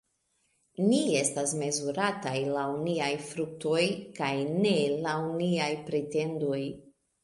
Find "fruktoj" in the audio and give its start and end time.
3.29-3.87